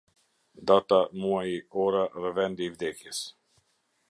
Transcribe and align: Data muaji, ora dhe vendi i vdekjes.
Data 0.71 0.97
muaji, 1.25 1.59
ora 1.85 2.01
dhe 2.25 2.35
vendi 2.41 2.67
i 2.71 2.71
vdekjes. 2.77 3.23